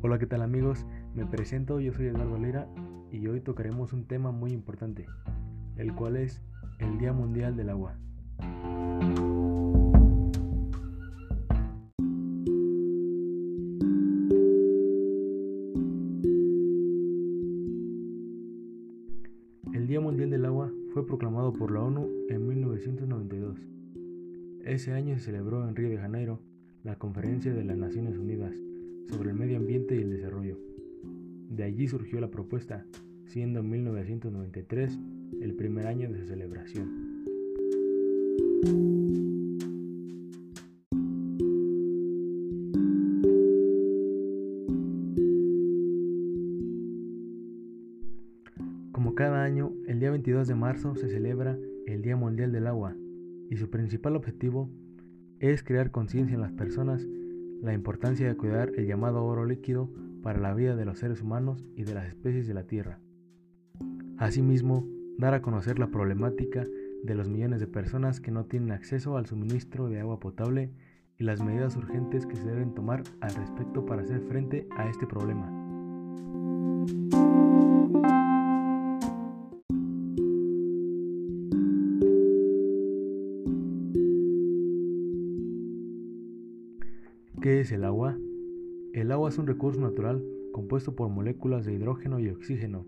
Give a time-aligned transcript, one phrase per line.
[0.00, 0.86] Hola, ¿qué tal amigos?
[1.16, 2.68] Me presento, yo soy Eduardo Lira
[3.10, 5.06] y hoy tocaremos un tema muy importante,
[5.74, 6.40] el cual es
[6.78, 7.98] el Día Mundial del Agua.
[19.72, 23.58] El Día Mundial del Agua fue proclamado por la ONU en 1992.
[24.64, 26.38] Ese año se celebró en Río de Janeiro
[26.84, 28.54] la Conferencia de las Naciones Unidas
[29.08, 30.58] sobre el Medio Ambiente y el Desarrollo.
[31.50, 32.84] De allí surgió la propuesta,
[33.26, 34.98] siendo en 1993
[35.40, 37.08] el primer año de su celebración.
[48.92, 52.96] Como cada año, el día 22 de marzo se celebra el Día Mundial del Agua
[53.48, 54.68] y su principal objetivo
[55.40, 57.06] es crear conciencia en las personas
[57.62, 59.90] la importancia de cuidar el llamado oro líquido
[60.22, 62.98] para la vida de los seres humanos y de las especies de la Tierra.
[64.18, 66.64] Asimismo, dar a conocer la problemática
[67.02, 70.70] de los millones de personas que no tienen acceso al suministro de agua potable
[71.18, 75.06] y las medidas urgentes que se deben tomar al respecto para hacer frente a este
[75.06, 75.50] problema.
[87.40, 88.18] ¿Qué es el agua?
[88.92, 92.84] El agua es un recurso natural compuesto por moléculas de hidrógeno y oxígeno,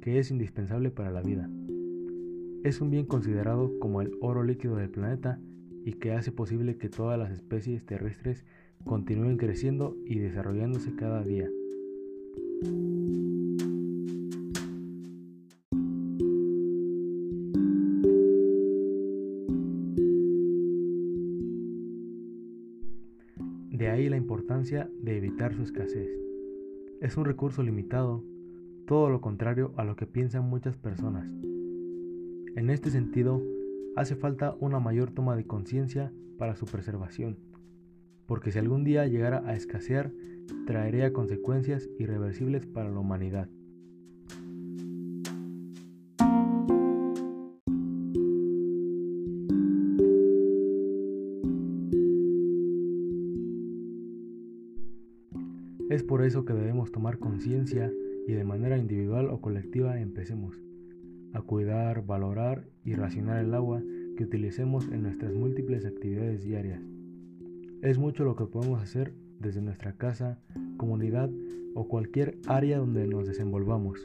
[0.00, 1.50] que es indispensable para la vida.
[2.62, 5.40] Es un bien considerado como el oro líquido del planeta
[5.84, 8.44] y que hace posible que todas las especies terrestres
[8.84, 11.50] continúen creciendo y desarrollándose cada día.
[23.76, 26.08] De ahí la importancia de evitar su escasez.
[27.02, 28.24] Es un recurso limitado,
[28.86, 31.28] todo lo contrario a lo que piensan muchas personas.
[32.56, 33.42] En este sentido,
[33.94, 37.36] hace falta una mayor toma de conciencia para su preservación,
[38.24, 40.10] porque si algún día llegara a escasear,
[40.66, 43.50] traería consecuencias irreversibles para la humanidad.
[55.88, 57.92] Es por eso que debemos tomar conciencia
[58.26, 60.60] y de manera individual o colectiva empecemos
[61.32, 63.82] a cuidar, valorar y racionar el agua
[64.16, 66.82] que utilicemos en nuestras múltiples actividades diarias.
[67.82, 70.40] Es mucho lo que podemos hacer desde nuestra casa,
[70.76, 71.30] comunidad
[71.74, 74.00] o cualquier área donde nos desenvolvamos.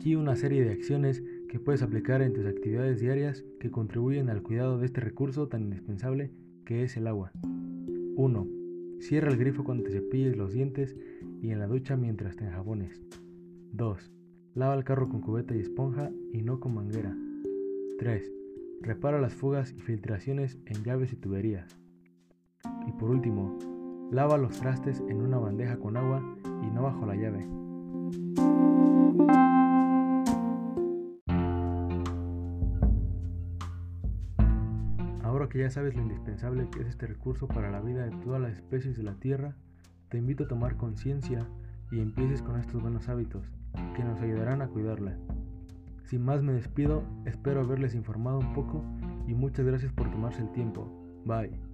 [0.00, 4.42] Aquí una serie de acciones que puedes aplicar en tus actividades diarias que contribuyen al
[4.42, 6.30] cuidado de este recurso tan indispensable
[6.64, 7.32] que es el agua.
[8.16, 8.48] 1.
[9.00, 10.96] Cierra el grifo cuando te cepilles los dientes
[11.42, 13.02] y en la ducha mientras te enjabones.
[13.72, 14.10] 2.
[14.54, 17.14] Lava el carro con cubeta y esponja y no con manguera.
[17.98, 18.32] 3.
[18.80, 21.78] Repara las fugas y filtraciones en llaves y tuberías.
[22.88, 23.58] Y por último,
[24.10, 26.22] lava los trastes en una bandeja con agua
[26.62, 27.46] y no bajo la llave.
[35.30, 38.40] Ahora que ya sabes lo indispensable que es este recurso para la vida de todas
[38.40, 39.54] las especies de la Tierra,
[40.08, 41.46] te invito a tomar conciencia
[41.92, 43.46] y empieces con estos buenos hábitos
[43.94, 45.16] que nos ayudarán a cuidarla.
[46.02, 48.84] Sin más me despido, espero haberles informado un poco
[49.28, 50.90] y muchas gracias por tomarse el tiempo.
[51.24, 51.69] Bye.